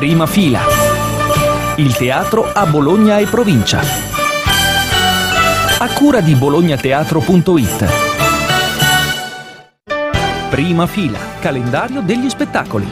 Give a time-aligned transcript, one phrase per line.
[0.00, 0.62] Prima fila.
[1.76, 3.82] Il teatro a Bologna e provincia.
[5.78, 7.84] A cura di bolognateatro.it.
[10.48, 11.18] Prima fila.
[11.38, 12.88] Calendario degli spettacoli.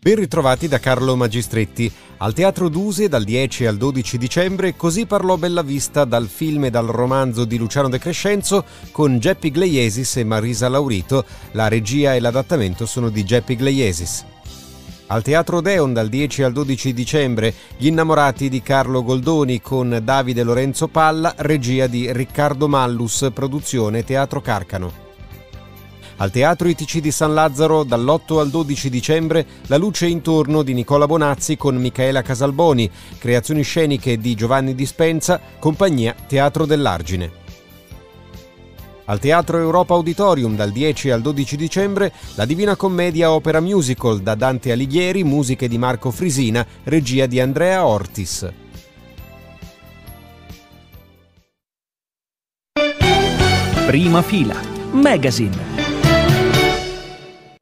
[0.00, 1.88] Ben ritrovati da Carlo Magistretti.
[2.16, 6.88] Al Teatro Duse dal 10 al 12 dicembre Così parlò Bellavista dal film e dal
[6.88, 11.24] romanzo di Luciano De Crescenzo con Geppi Gleiesis e Marisa Laurito.
[11.52, 14.24] La regia e l'adattamento sono di Geppi Gleiesis.
[15.12, 20.44] Al Teatro Odeon dal 10 al 12 dicembre Gli innamorati di Carlo Goldoni con Davide
[20.44, 25.08] Lorenzo Palla, regia di Riccardo Mallus, produzione Teatro Carcano.
[26.18, 31.06] Al Teatro ITC di San Lazzaro dall'8 al 12 dicembre La luce intorno di Nicola
[31.06, 32.88] Bonazzi con Michaela Casalboni,
[33.18, 37.39] creazioni sceniche di Giovanni Dispenza, compagnia Teatro dell'Argine.
[39.10, 44.36] Al Teatro Europa Auditorium dal 10 al 12 dicembre la Divina Commedia Opera Musical da
[44.36, 48.48] Dante Alighieri, musiche di Marco Frisina, regia di Andrea Ortis.
[53.84, 54.54] Prima fila.
[54.92, 55.69] Magazine.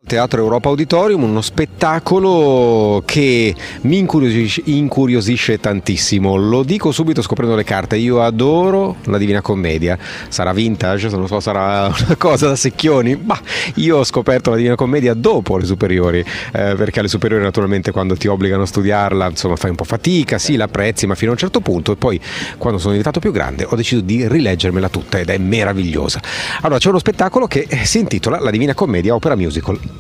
[0.09, 6.35] Teatro Europa Auditorium, uno spettacolo che mi incuriosisce, incuriosisce, tantissimo.
[6.35, 7.97] Lo dico subito scoprendo le carte.
[7.97, 9.99] Io adoro la Divina Commedia.
[10.31, 13.21] Sarà vintage, non so, sarà una cosa da secchioni.
[13.23, 13.39] Ma
[13.75, 18.17] io ho scoperto la Divina Commedia dopo le superiori, eh, perché alle superiori naturalmente quando
[18.17, 21.35] ti obbligano a studiarla, insomma, fai un po' fatica, sì, la apprezzi, ma fino a
[21.35, 21.93] un certo punto.
[21.93, 22.19] E poi
[22.57, 26.19] quando sono diventato più grande ho deciso di rileggermela tutta ed è meravigliosa.
[26.63, 29.98] Allora c'è uno spettacolo che si intitola La Divina Commedia Opera Musical.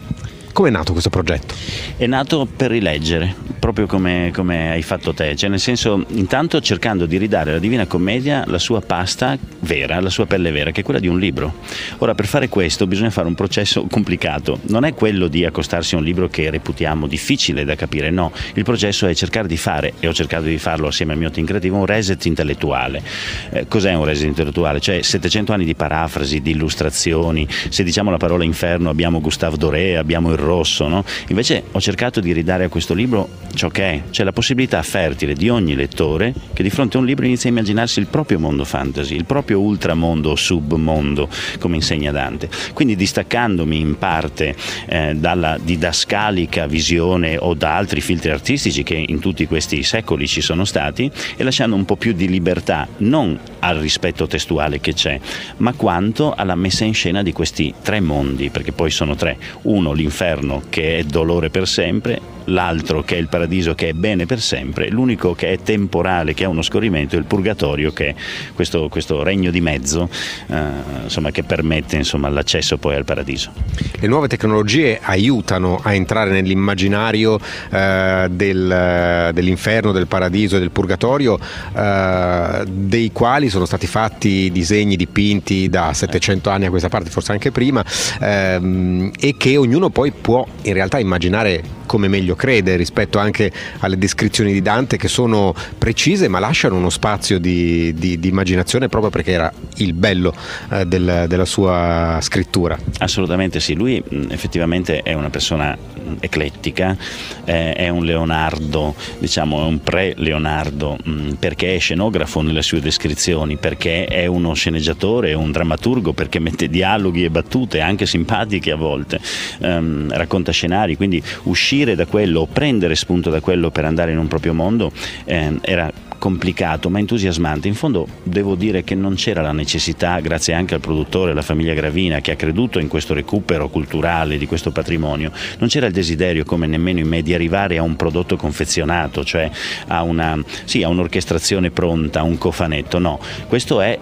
[0.58, 1.54] Come è nato questo progetto?
[1.96, 3.32] È nato per rileggere,
[3.72, 7.86] proprio come, come, hai fatto te, cioè nel senso intanto cercando di ridare alla Divina
[7.86, 11.56] Commedia la sua pasta vera, la sua pelle vera, che è quella di un libro.
[11.98, 15.98] Ora per fare questo bisogna fare un processo complicato, non è quello di accostarsi a
[15.98, 20.08] un libro che reputiamo difficile da capire, no, il processo è cercare di fare, e
[20.08, 23.02] ho cercato di farlo assieme al mio team creativo, un reset intellettuale.
[23.50, 24.80] Eh, cos'è un reset intellettuale?
[24.80, 29.98] Cioè 700 anni di parafrasi, di illustrazioni, se diciamo la parola inferno abbiamo Gustave Doré,
[29.98, 31.04] abbiamo il rosso, no?
[31.28, 35.34] Invece ho cercato di ridare a questo libro ciò che è, cioè la possibilità fertile
[35.34, 38.64] di ogni lettore che di fronte a un libro inizia a immaginarsi il proprio mondo
[38.64, 42.48] fantasy, il proprio ultramondo o submondo, come insegna Dante.
[42.72, 44.54] Quindi distaccandomi in parte
[44.86, 50.40] eh, dalla didascalica visione o da altri filtri artistici che in tutti questi secoli ci
[50.40, 55.18] sono stati e lasciando un po' più di libertà, non al rispetto testuale che c'è,
[55.58, 59.36] ma quanto alla messa in scena di questi tre mondi, perché poi sono tre.
[59.62, 64.26] Uno, l'inferno, che è dolore per sempre, l'altro che è il paradiso che è bene
[64.26, 68.14] per sempre, l'unico che è temporale, che ha uno scorrimento, è il purgatorio che è
[68.54, 70.08] questo, questo regno di mezzo
[70.46, 70.56] eh,
[71.04, 73.52] insomma, che permette insomma, l'accesso poi al paradiso.
[73.98, 77.38] Le nuove tecnologie aiutano a entrare nell'immaginario
[77.70, 81.38] eh, del, dell'inferno, del paradiso e del purgatorio,
[81.74, 87.32] eh, dei quali sono stati fatti disegni dipinti da 700 anni a questa parte, forse
[87.32, 87.84] anche prima,
[88.20, 93.96] ehm, e che ognuno poi può in realtà immaginare come meglio crede rispetto anche alle
[93.96, 99.10] descrizioni di Dante che sono precise ma lasciano uno spazio di, di, di immaginazione proprio
[99.10, 100.34] perché era il bello
[100.70, 102.78] eh, del, della sua scrittura.
[102.98, 105.76] Assolutamente sì, lui effettivamente è una persona
[106.20, 106.96] eclettica,
[107.44, 113.56] eh, è un Leonardo, diciamo è un pre-Leonardo mh, perché è scenografo nelle sue descrizioni,
[113.56, 119.20] perché è uno sceneggiatore, un drammaturgo, perché mette dialoghi e battute anche simpatiche a volte,
[119.60, 124.26] ehm, racconta scenari, quindi uscire da quello prendere spunto da quello per andare in un
[124.26, 124.90] proprio mondo
[125.24, 127.68] eh, era complicato ma entusiasmante.
[127.68, 131.74] In fondo devo dire che non c'era la necessità, grazie anche al produttore, alla famiglia
[131.74, 136.44] Gravina, che ha creduto in questo recupero culturale di questo patrimonio, non c'era il desiderio,
[136.44, 139.50] come nemmeno in me, di arrivare a un prodotto confezionato, cioè
[139.86, 142.98] a, una, sì, a un'orchestrazione pronta, a un cofanetto.
[142.98, 143.98] No, questo è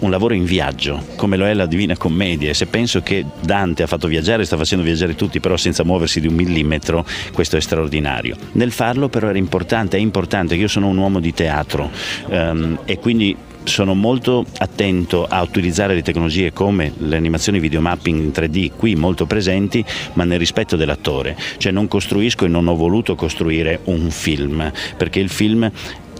[0.00, 2.50] un lavoro in viaggio, come lo è la Divina Commedia.
[2.50, 6.20] E se penso che Dante ha fatto viaggiare, sta facendo viaggiare tutti, però senza muoversi
[6.20, 8.36] di un millimetro, questo è straordinario.
[8.52, 11.90] Nel farlo però era importante, è importante che io sono un uomo di teatro
[12.28, 18.30] um, e quindi sono molto attento a utilizzare le tecnologie come le animazioni videomapping in
[18.34, 23.14] 3D qui molto presenti ma nel rispetto dell'attore cioè non costruisco e non ho voluto
[23.14, 25.70] costruire un film perché il film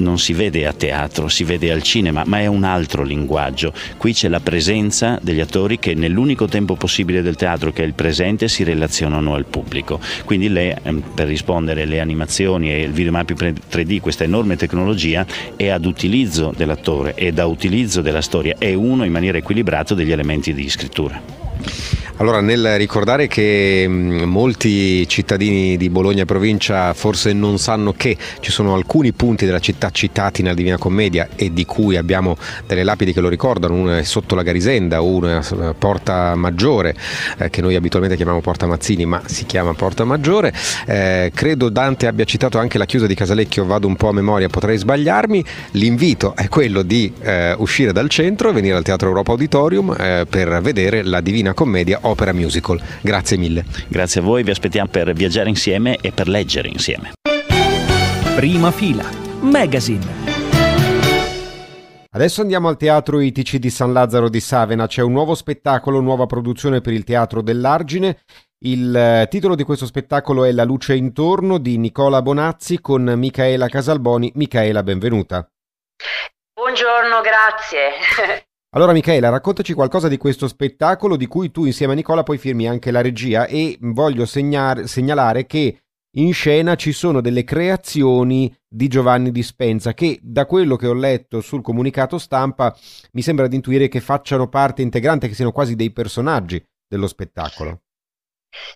[0.00, 3.72] non si vede a teatro, si vede al cinema, ma è un altro linguaggio.
[3.96, 7.94] Qui c'è la presenza degli attori che nell'unico tempo possibile del teatro, che è il
[7.94, 10.00] presente, si relazionano al pubblico.
[10.24, 15.24] Quindi le, ehm, per rispondere alle animazioni e il videomapping 3D, questa enorme tecnologia
[15.56, 20.12] è ad utilizzo dell'attore e da utilizzo della storia, è uno in maniera equilibrata degli
[20.12, 21.99] elementi di scrittura.
[22.20, 28.14] Allora, nel ricordare che mh, molti cittadini di Bologna e provincia forse non sanno che
[28.40, 32.36] ci sono alcuni punti della città citati nella Divina Commedia e di cui abbiamo
[32.66, 36.94] delle lapidi che lo ricordano, una è sotto la Garisenda, una è eh, Porta Maggiore,
[37.38, 40.52] eh, che noi abitualmente chiamiamo Porta Mazzini, ma si chiama Porta Maggiore.
[40.86, 44.48] Eh, credo Dante abbia citato anche la chiusa di Casalecchio, vado un po' a memoria,
[44.48, 45.42] potrei sbagliarmi.
[45.70, 50.60] L'invito è quello di eh, uscire dal centro, venire al Teatro Europa Auditorium eh, per
[50.60, 52.80] vedere la Divina Commedia opera musical.
[53.00, 53.64] Grazie mille.
[53.88, 57.12] Grazie a voi, vi aspettiamo per viaggiare insieme e per leggere insieme.
[58.34, 59.04] Prima fila,
[59.40, 60.38] Magazine.
[62.12, 64.88] Adesso andiamo al Teatro ITC di San Lazzaro di Savena.
[64.88, 68.22] C'è un nuovo spettacolo, nuova produzione per il Teatro dell'Argine.
[68.62, 73.68] Il eh, titolo di questo spettacolo è La luce intorno di Nicola Bonazzi con Micaela
[73.68, 74.32] Casalboni.
[74.34, 75.48] Micaela, benvenuta.
[76.52, 78.48] Buongiorno, grazie.
[78.72, 82.68] Allora Michaela, raccontaci qualcosa di questo spettacolo di cui tu insieme a Nicola poi firmi
[82.68, 85.80] anche la regia e voglio segnar- segnalare che
[86.18, 91.40] in scena ci sono delle creazioni di Giovanni Dispenza che da quello che ho letto
[91.40, 92.72] sul comunicato stampa
[93.12, 97.80] mi sembra di intuire che facciano parte integrante, che siano quasi dei personaggi dello spettacolo.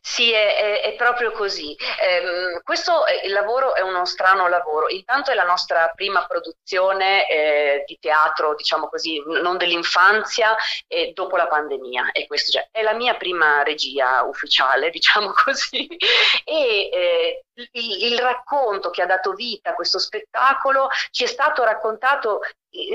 [0.00, 1.75] Sì, è, è, è, proprio così.
[1.75, 4.88] Eh, questo il lavoro è uno strano lavoro.
[4.88, 10.56] Intanto è la nostra prima produzione eh, di teatro, diciamo così, non dell'infanzia,
[10.87, 12.12] eh, dopo la pandemia.
[12.12, 15.87] E questo cioè, è la mia prima regia ufficiale, diciamo così.
[16.44, 21.65] E eh, il, il racconto che ha dato vita a questo spettacolo ci è stato
[21.65, 22.41] raccontato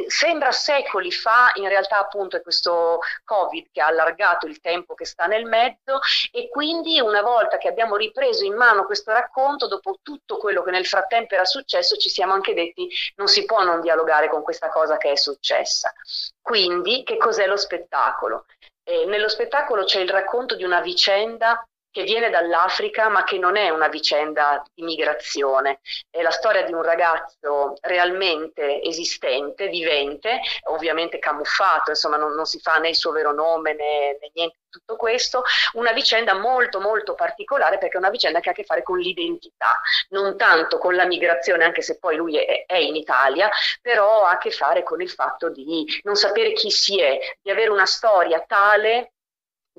[0.07, 5.05] sembra secoli fa, in realtà appunto è questo Covid che ha allargato il tempo che
[5.05, 5.99] sta nel mezzo
[6.31, 10.71] e quindi una volta che abbiamo ripreso in mano questo racconto, dopo tutto quello che
[10.71, 14.69] nel frattempo era successo, ci siamo anche detti non si può non dialogare con questa
[14.69, 15.93] cosa che è successa.
[16.41, 18.45] Quindi che cos'è lo spettacolo?
[18.83, 23.55] Eh, nello spettacolo c'è il racconto di una vicenda che viene dall'Africa ma che non
[23.55, 30.39] è una vicenda di migrazione, è la storia di un ragazzo realmente esistente, vivente,
[30.69, 34.57] ovviamente camuffato, insomma non, non si fa né il suo vero nome né, né niente
[34.61, 35.43] di tutto questo,
[35.73, 38.99] una vicenda molto molto particolare perché è una vicenda che ha a che fare con
[38.99, 43.49] l'identità, non tanto con la migrazione, anche se poi lui è, è in Italia,
[43.81, 47.49] però ha a che fare con il fatto di non sapere chi si è, di
[47.49, 49.13] avere una storia tale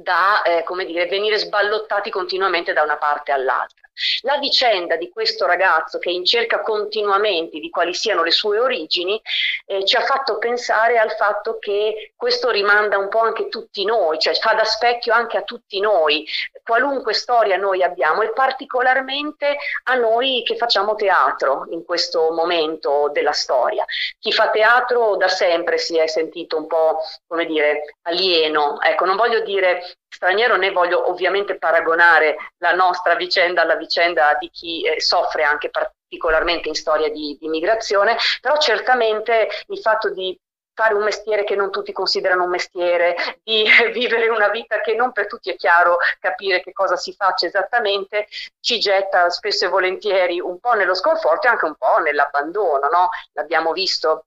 [0.02, 3.89] da eh, come dire, venire sballottati continuamente da una parte all'altra.
[4.22, 9.20] La vicenda di questo ragazzo che incerca continuamente di quali siano le sue origini
[9.66, 14.18] eh, ci ha fatto pensare al fatto che questo rimanda un po' anche tutti noi,
[14.18, 16.26] cioè fa da specchio anche a tutti noi,
[16.62, 23.32] qualunque storia noi abbiamo e particolarmente a noi che facciamo teatro in questo momento della
[23.32, 23.84] storia.
[24.18, 29.16] Chi fa teatro da sempre si è sentito un po', come dire, alieno, ecco, non
[29.16, 35.00] voglio dire straniero né voglio ovviamente paragonare la nostra vicenda alla vicenda di chi eh,
[35.00, 40.38] soffre anche particolarmente in storia di, di migrazione, però certamente il fatto di
[40.72, 45.12] fare un mestiere che non tutti considerano un mestiere, di vivere una vita che non
[45.12, 48.26] per tutti è chiaro capire che cosa si faccia esattamente,
[48.60, 52.88] ci getta spesso e volentieri un po' nello sconforto e anche un po' nell'abbandono.
[52.90, 53.10] No?
[53.32, 54.24] L'abbiamo visto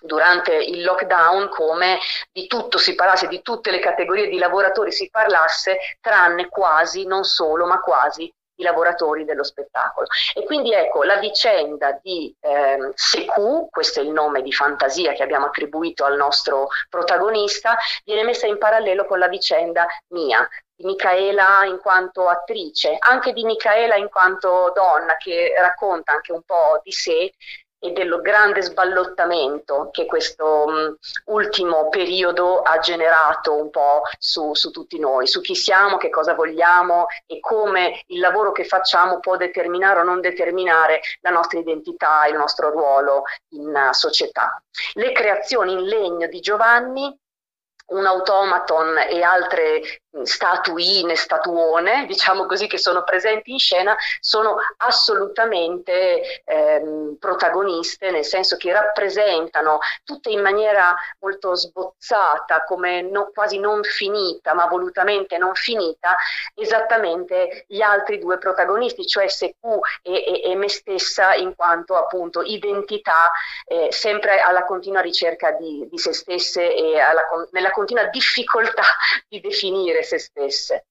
[0.00, 1.98] durante il lockdown come
[2.32, 7.24] di tutto si parlasse, di tutte le categorie di lavoratori si parlasse, tranne quasi, non
[7.24, 10.06] solo, ma quasi i lavoratori dello spettacolo.
[10.34, 15.22] E quindi ecco, la vicenda di eh, Secu, questo è il nome di fantasia che
[15.22, 21.64] abbiamo attribuito al nostro protagonista, viene messa in parallelo con la vicenda mia, di Micaela
[21.64, 26.92] in quanto attrice, anche di Micaela in quanto donna che racconta anche un po' di
[26.92, 27.32] sé
[27.86, 34.70] e dello grande sballottamento che questo um, ultimo periodo ha generato un po' su, su,
[34.70, 39.36] tutti noi, su chi siamo, che cosa vogliamo e come il lavoro che facciamo può
[39.36, 44.60] determinare o non determinare la nostra identità, il nostro ruolo in uh, società.
[44.94, 47.16] Le creazioni in legno di Giovanni
[47.86, 56.42] un automaton e altre statuine, statuone, diciamo così, che sono presenti in scena, sono assolutamente
[56.44, 63.82] ehm, protagoniste, nel senso che rappresentano tutte in maniera molto sbozzata, come no, quasi non
[63.82, 66.16] finita, ma volutamente non finita,
[66.54, 72.42] esattamente gli altri due protagonisti, cioè Seku e, e, e me stessa, in quanto appunto
[72.42, 73.30] identità,
[73.66, 78.84] eh, sempre alla continua ricerca di, di se stesse e alla, nella continua difficoltà
[79.28, 80.86] di definire se stesse.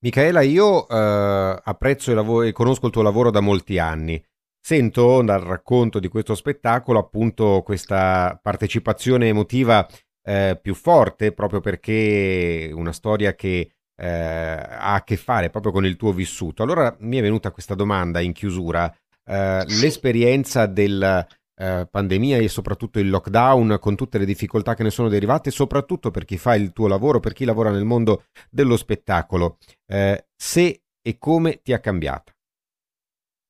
[0.00, 4.22] Michaela, io eh, apprezzo e conosco il tuo lavoro da molti anni.
[4.62, 9.86] Sento dal racconto di questo spettacolo appunto questa partecipazione emotiva
[10.22, 15.86] eh, più forte, proprio perché una storia che eh, ha a che fare proprio con
[15.86, 16.62] il tuo vissuto.
[16.62, 18.94] Allora mi è venuta questa domanda in chiusura.
[19.24, 21.26] Eh, l'esperienza della
[21.60, 26.10] eh, pandemia e soprattutto il lockdown con tutte le difficoltà che ne sono derivate, soprattutto
[26.10, 30.82] per chi fa il tuo lavoro, per chi lavora nel mondo dello spettacolo, eh, se
[31.02, 32.32] e come ti ha cambiata?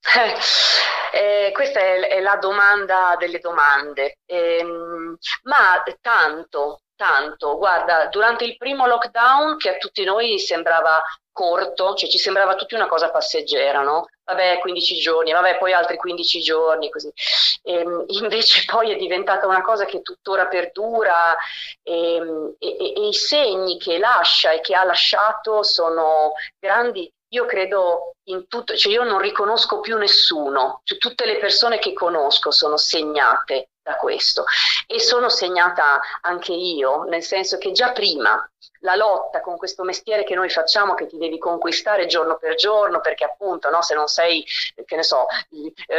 [1.13, 4.65] Eh, questa è, è, la domanda delle domande, eh,
[5.43, 11.03] ma tanto, tanto, guarda, durante il primo lockdown che a tutti noi sembrava
[11.33, 14.09] corto, cioè ci sembrava tutti una cosa passeggera, no?
[14.25, 17.11] Vabbè, 15 giorni, vabbè, poi altri 15 giorni, così.
[17.63, 21.35] E, ehm, invece poi è diventata una cosa che tuttora perdura
[21.83, 27.47] ehm, e, e, e i segni che lascia e che ha lasciato sono grandi io
[27.47, 32.51] credo in tutto, cioè io non riconosco più nessuno, cioè tutte le persone che conosco
[32.51, 34.45] sono segnate da questo
[34.87, 38.45] e sono segnata anche io, nel senso che già prima
[38.81, 43.01] la lotta con questo mestiere che noi facciamo, che ti devi conquistare giorno per giorno,
[43.01, 44.45] perché appunto no, se non sei,
[44.85, 45.27] che ne so,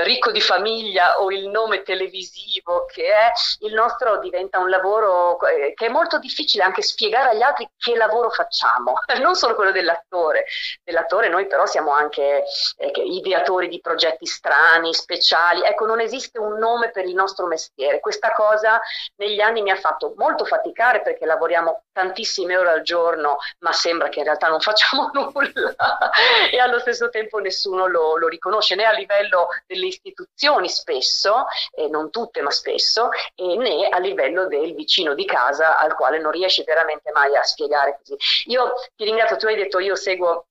[0.04, 5.74] ricco di famiglia o il nome televisivo che è, il nostro diventa un lavoro eh,
[5.74, 10.46] che è molto difficile anche spiegare agli altri che lavoro facciamo, non solo quello dell'attore.
[10.84, 12.44] Dell'attore noi però siamo anche
[12.78, 17.71] eh, ideatori di progetti strani, speciali, ecco non esiste un nome per il nostro mestiere.
[18.00, 18.80] Questa cosa
[19.16, 24.10] negli anni mi ha fatto molto faticare perché lavoriamo tantissime ore al giorno, ma sembra
[24.10, 25.74] che in realtà non facciamo nulla
[26.52, 31.88] e allo stesso tempo nessuno lo, lo riconosce né a livello delle istituzioni spesso, eh,
[31.88, 36.64] non tutte ma spesso, né a livello del vicino di casa al quale non riesci
[36.64, 38.16] veramente mai a spiegare così.
[38.50, 40.46] Io ti ringrazio, tu hai detto io seguo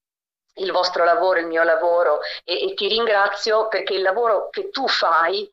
[0.54, 4.86] il vostro lavoro, il mio lavoro e, e ti ringrazio perché il lavoro che tu
[4.88, 5.50] fai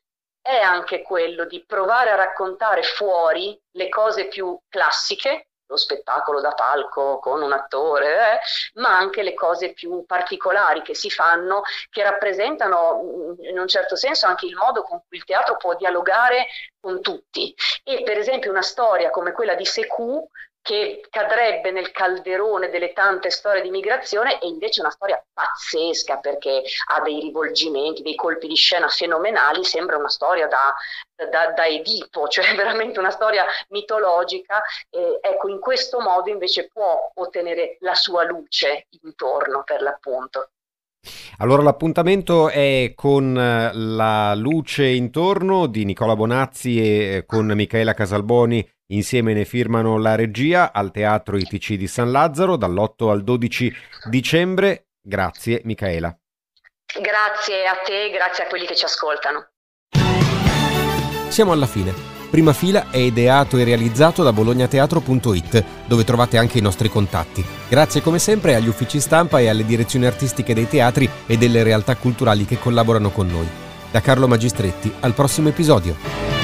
[0.47, 6.53] è anche quello di provare a raccontare fuori le cose più classiche, lo spettacolo da
[6.53, 8.39] palco con un attore, eh,
[8.75, 13.97] ma anche le cose più particolari che si fanno, che rappresentano mm, in un certo
[13.97, 16.47] senso anche il modo con cui il teatro può dialogare
[16.79, 17.53] con tutti.
[17.83, 20.25] E per esempio una storia come quella di Secu
[20.67, 26.61] che cadrebbe nel calderone delle tante storie di migrazione è invece una storia pazzesca perché
[26.89, 30.75] ha dei rivolgimenti, dei colpi di scena fenomenali, sembra una storia da,
[31.15, 34.61] da, da Edipo, cioè veramente una storia mitologica.
[34.89, 40.49] Eh, ecco, in questo modo invece può ottenere la sua luce intorno per l'appunto.
[41.37, 47.93] Allora l'appuntamento è con eh, la luce intorno di Nicola Bonazzi e eh, con Michaela
[47.93, 53.73] Casalboni Insieme ne firmano la regia al Teatro ITC di San Lazzaro dall'8 al 12
[54.09, 54.87] dicembre.
[55.01, 56.17] Grazie Michaela.
[56.93, 59.49] Grazie a te, grazie a quelli che ci ascoltano.
[61.27, 62.15] Siamo alla fine.
[62.29, 67.43] Prima fila è ideato e realizzato da bolognateatro.it, dove trovate anche i nostri contatti.
[67.67, 71.97] Grazie come sempre agli uffici stampa e alle direzioni artistiche dei teatri e delle realtà
[71.97, 73.47] culturali che collaborano con noi.
[73.91, 76.36] Da Carlo Magistretti, al prossimo episodio.